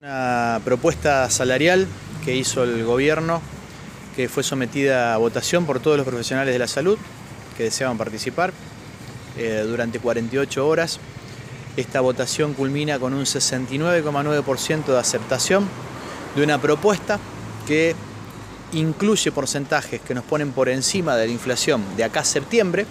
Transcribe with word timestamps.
Una 0.00 0.60
propuesta 0.64 1.28
salarial 1.28 1.84
que 2.24 2.36
hizo 2.36 2.62
el 2.62 2.84
gobierno, 2.84 3.42
que 4.14 4.28
fue 4.28 4.44
sometida 4.44 5.12
a 5.12 5.16
votación 5.16 5.66
por 5.66 5.80
todos 5.80 5.96
los 5.96 6.06
profesionales 6.06 6.52
de 6.52 6.58
la 6.60 6.68
salud 6.68 6.96
que 7.56 7.64
deseaban 7.64 7.98
participar 7.98 8.52
eh, 9.36 9.64
durante 9.66 9.98
48 9.98 10.68
horas. 10.68 11.00
Esta 11.76 12.00
votación 12.00 12.54
culmina 12.54 13.00
con 13.00 13.12
un 13.12 13.24
69,9% 13.24 14.84
de 14.84 14.98
aceptación 15.00 15.66
de 16.36 16.44
una 16.44 16.60
propuesta 16.62 17.18
que 17.66 17.96
incluye 18.74 19.32
porcentajes 19.32 20.00
que 20.00 20.14
nos 20.14 20.22
ponen 20.22 20.52
por 20.52 20.68
encima 20.68 21.16
de 21.16 21.26
la 21.26 21.32
inflación 21.32 21.82
de 21.96 22.04
acá 22.04 22.20
a 22.20 22.24
septiembre. 22.24 22.86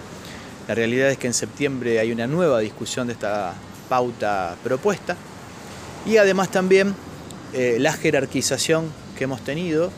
La 0.68 0.74
realidad 0.74 1.08
es 1.08 1.16
que 1.16 1.28
en 1.28 1.32
septiembre 1.32 2.00
hay 2.00 2.12
una 2.12 2.26
nueva 2.26 2.58
discusión 2.58 3.06
de 3.06 3.14
esta 3.14 3.54
pauta 3.88 4.56
propuesta 4.62 5.16
y 6.06 6.16
además 6.16 6.50
también 6.50 6.94
eh, 7.54 7.78
la 7.80 7.94
jerarquización 7.94 8.92
que 9.16 9.24
hemos 9.24 9.40
tenido 9.40 9.90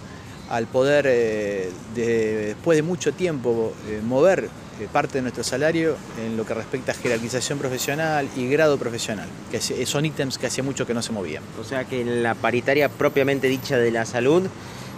al 0.48 0.66
poder, 0.66 1.04
eh, 1.08 1.70
después 1.94 2.76
de 2.76 2.82
mucho 2.82 3.12
tiempo, 3.12 3.72
eh, 3.88 4.00
mover 4.04 4.48
parte 4.92 5.18
de 5.18 5.22
nuestro 5.22 5.44
salario 5.44 5.94
en 6.24 6.38
lo 6.38 6.46
que 6.46 6.54
respecta 6.54 6.92
a 6.92 6.94
jerarquización 6.94 7.58
profesional 7.58 8.26
y 8.34 8.48
grado 8.48 8.78
profesional, 8.78 9.28
que 9.50 9.60
son 9.60 10.06
ítems 10.06 10.38
que 10.38 10.46
hacía 10.46 10.64
mucho 10.64 10.86
que 10.86 10.94
no 10.94 11.02
se 11.02 11.12
movían. 11.12 11.42
O 11.60 11.64
sea 11.64 11.84
que 11.84 12.00
en 12.00 12.22
la 12.22 12.34
paritaria 12.34 12.88
propiamente 12.88 13.48
dicha 13.48 13.76
de 13.76 13.90
la 13.90 14.06
salud, 14.06 14.46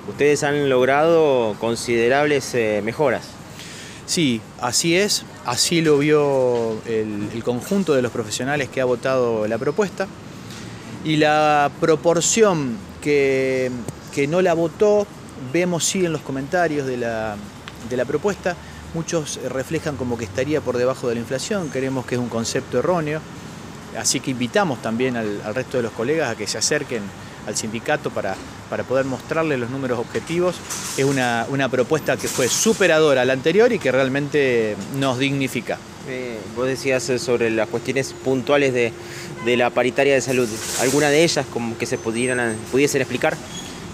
ustedes 0.08 0.44
han 0.44 0.68
logrado 0.68 1.56
considerables 1.58 2.54
mejoras. 2.84 3.24
Sí, 4.06 4.40
así 4.60 4.94
es, 4.94 5.24
así 5.44 5.80
lo 5.80 5.98
vio 5.98 6.80
el 6.86 7.42
conjunto 7.42 7.92
de 7.94 8.02
los 8.02 8.12
profesionales 8.12 8.68
que 8.68 8.80
ha 8.80 8.84
votado 8.84 9.48
la 9.48 9.58
propuesta 9.58 10.06
y 11.04 11.16
la 11.16 11.70
proporción 11.80 12.76
que, 13.00 13.70
no 14.28 14.42
la 14.42 14.54
votó, 14.54 15.06
vemos 15.52 15.84
sí 15.84 16.04
en 16.04 16.12
los 16.12 16.22
comentarios 16.22 16.86
de 16.86 16.96
la, 16.96 17.36
propuesta, 18.06 18.56
muchos 18.94 19.40
reflejan 19.48 19.96
como 19.96 20.16
que 20.16 20.24
estaría 20.24 20.60
por 20.60 20.76
debajo 20.76 21.08
de 21.08 21.14
la 21.14 21.20
inflación, 21.20 21.68
creemos 21.68 22.06
que 22.06 22.14
es 22.14 22.20
un 22.20 22.28
concepto 22.28 22.78
erróneo, 22.78 23.20
así 23.98 24.20
que 24.20 24.30
invitamos 24.30 24.80
también 24.80 25.16
al, 25.16 25.54
resto 25.54 25.78
de 25.78 25.82
los 25.82 25.92
colegas 25.92 26.30
a 26.30 26.36
que 26.36 26.46
se 26.46 26.58
acerquen 26.58 27.02
al 27.46 27.56
sindicato 27.56 28.10
para, 28.10 28.36
para 28.70 28.84
poder 28.84 29.04
mostrarles 29.04 29.58
los 29.58 29.68
números 29.68 29.98
objetivos. 29.98 30.54
Es 30.96 31.04
una, 31.04 31.44
una 31.48 31.68
propuesta 31.68 32.16
que 32.16 32.28
fue 32.28 32.46
superadora 32.46 33.22
a 33.22 33.24
la 33.24 33.32
anterior 33.32 33.72
y 33.72 33.80
que 33.80 33.90
realmente 33.90 34.76
nos 34.96 35.18
dignifica. 35.18 35.78
Eh, 36.08 36.36
vos 36.56 36.66
decías 36.66 37.08
eh, 37.10 37.18
sobre 37.20 37.48
las 37.50 37.68
cuestiones 37.68 38.12
puntuales 38.24 38.74
de, 38.74 38.92
la 39.56 39.70
paritaria 39.70 40.14
de 40.14 40.20
salud. 40.20 40.48
¿Alguna 40.80 41.10
de 41.10 41.22
ellas 41.22 41.46
como 41.52 41.78
que 41.78 41.86
se 41.86 41.96
pudieran, 41.96 42.56
pudiesen 42.72 43.02
explicar? 43.02 43.36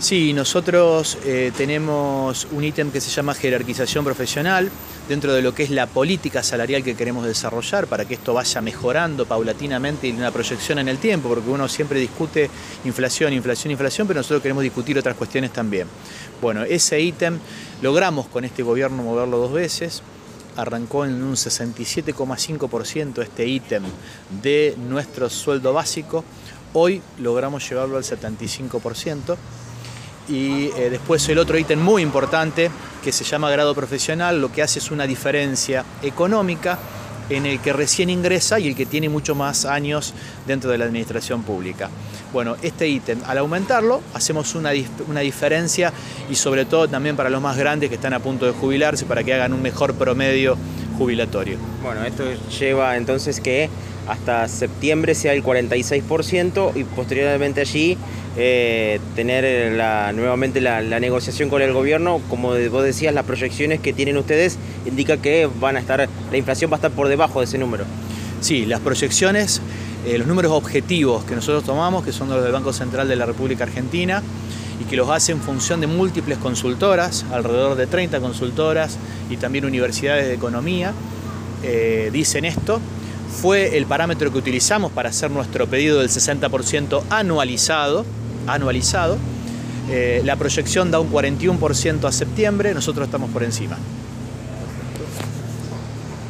Sí, 0.01 0.33
nosotros 0.33 1.19
eh, 1.25 1.51
tenemos 1.57 2.47
un 2.53 2.63
ítem 2.65 2.93
que 2.93 3.01
se 3.01 3.11
llama 3.11 3.35
jerarquización 3.35 4.05
profesional 4.05 4.71
dentro 5.09 5.33
de 5.33 5.43
lo 5.43 5.55
que 5.55 5.65
es 5.65 5.71
la 5.71 5.87
política 5.87 6.43
salarial 6.43 6.85
que 6.85 6.95
queremos 6.95 7.27
desarrollar 7.27 7.89
para 7.89 8.05
que 8.05 8.15
esto 8.15 8.33
vaya 8.33 8.61
mejorando 8.61 9.27
paulatinamente 9.27 10.07
y 10.07 10.13
una 10.13 10.31
proyección 10.31 10.79
en 10.79 10.89
el 10.89 10.99
tiempo, 10.99 11.29
porque 11.29 11.51
uno 11.51 11.67
siempre 11.67 11.99
discute 11.99 12.49
inflación, 12.85 13.33
inflación, 13.33 13.73
inflación, 13.73 14.07
pero 14.07 14.21
nosotros 14.21 14.41
queremos 14.41 14.63
discutir 14.63 14.97
otras 14.97 15.17
cuestiones 15.17 15.53
también. 15.53 15.89
Bueno, 16.41 16.63
ese 16.63 17.01
ítem 17.01 17.39
logramos 17.83 18.29
con 18.29 18.45
este 18.45 18.63
gobierno 18.63 19.03
moverlo 19.03 19.39
dos 19.39 19.53
veces 19.53 20.03
arrancó 20.59 21.05
en 21.05 21.23
un 21.23 21.35
67,5% 21.35 23.23
este 23.23 23.47
ítem 23.47 23.85
de 24.43 24.75
nuestro 24.77 25.31
sueldo 25.31 25.73
básico. 25.73 26.25
Hoy 26.73 27.01
logramos 27.19 27.69
llevarlo 27.69 27.97
al 27.97 28.03
75%. 28.03 29.37
Y 30.29 30.67
eh, 30.77 30.91
después 30.91 31.27
el 31.29 31.39
otro 31.39 31.57
ítem 31.57 31.81
muy 31.81 32.03
importante 32.03 32.71
que 33.03 33.13
se 33.13 33.25
llama 33.25 33.51
grado 33.51 33.75
profesional, 33.75 34.41
lo 34.41 34.53
que 34.53 34.63
hace 34.63 34.81
es 34.81 34.91
una 34.91 35.07
diferencia 35.07 35.85
económica 36.03 36.79
en 37.31 37.47
el 37.47 37.61
que 37.61 37.73
recién 37.73 38.11
ingresa 38.11 38.59
y 38.59 38.69
el 38.69 38.75
que 38.75 38.87
tiene 38.87 39.09
mucho 39.09 39.35
más 39.35 39.65
años 39.65 40.15
dentro 40.47 40.71
de 40.71 40.79
la 40.79 40.85
administración 40.85 41.43
pública. 41.43 41.91
Bueno, 42.33 42.57
este 42.63 42.89
ítem, 42.89 43.21
al 43.27 43.39
aumentarlo, 43.39 44.03
hacemos 44.15 44.55
una, 44.55 44.71
una, 45.09 45.21
diferencia 45.21 45.93
y 46.31 46.35
sobre 46.35 46.65
todo 46.65 46.89
también 46.89 47.17
para 47.17 47.31
los 47.31 47.41
más 47.41 47.57
grandes 47.57 47.89
que 47.89 47.95
están 47.97 48.13
a 48.13 48.21
punto 48.21 48.47
de 48.47 48.53
jubilarse, 48.53 49.07
para 49.07 49.25
que 49.25 49.33
hagan 49.33 49.53
un 49.53 49.63
mejor 49.63 49.95
promedio 49.95 50.57
jubilatorio. 50.99 51.57
Bueno, 51.83 52.05
esto 52.05 52.25
lleva 52.59 52.97
entonces 52.97 53.41
que 53.41 53.71
hasta 54.09 54.49
septiembre 54.49 55.15
sea 55.15 55.33
el 55.35 55.45
46% 55.45 56.73
y 56.75 56.85
posteriormente 56.85 57.61
allí 57.61 57.97
eh, 58.37 59.01
tener 59.15 59.73
nuevamente 60.15 60.61
la, 60.61 60.83
negociación 61.01 61.49
con 61.49 61.63
el 61.63 61.73
gobierno. 61.73 62.21
Como 62.29 62.51
vos 62.71 62.85
decías, 62.85 63.15
las 63.15 63.25
proyecciones 63.25 63.81
que 63.81 63.93
tienen 63.93 64.17
ustedes 64.17 64.59
indica 64.87 65.17
que 65.19 65.49
van 65.61 65.77
a 65.77 65.81
estar, 65.81 66.09
la 66.31 66.37
inflación 66.37 66.71
va 66.71 66.77
a 66.77 66.79
estar 66.79 66.91
por 66.91 67.09
debajo 67.09 67.41
de 67.41 67.47
ese 67.47 67.59
número. 67.59 67.85
Sí, 68.41 68.67
las 68.67 68.81
proyecciones, 68.81 69.61
eh, 70.07 70.19
los 70.19 70.27
números 70.27 70.53
objetivos 70.53 71.25
que 71.25 71.35
nosotros 71.35 71.65
tomamos, 71.65 72.05
que 72.05 72.13
son 72.13 72.29
los 72.29 72.43
del 72.43 72.53
Banco 72.53 72.73
Central 72.73 73.09
de 73.09 73.17
la 73.17 73.27
República 73.27 73.65
Argentina, 73.65 74.23
y 74.81 74.85
que 74.85 74.97
los 74.97 75.09
hace 75.11 75.33
en 75.33 75.41
función 75.41 75.81
de 75.81 75.87
múltiples 75.87 76.39
consultoras, 76.39 77.25
alrededor 77.33 77.77
de 77.77 77.87
30 77.87 78.21
consultoras 78.21 78.97
y 79.31 79.37
también 79.37 79.65
universidades 79.65 80.27
de 80.27 80.35
economía, 80.35 80.93
eh, 81.63 82.11
dicen 82.13 82.45
esto, 82.45 82.81
fue 83.41 83.77
el 83.77 83.87
parámetro 83.87 84.33
que 84.33 84.39
utilizamos 84.39 84.93
para 84.93 85.11
hacer 85.11 85.31
nuestro 85.31 85.67
pedido 85.67 85.99
del 85.99 86.09
60% 86.09 87.03
anualizado. 87.11 88.05
anualizado. 88.47 89.19
Eh, 89.91 90.23
la 90.25 90.37
proyección 90.37 90.91
da 90.91 91.01
un 91.01 91.11
41% 91.11 92.07
a 92.07 92.13
septiembre, 92.13 92.75
nosotros 92.75 93.07
estamos 93.07 93.31
por 93.31 93.43
encima. 93.43 93.77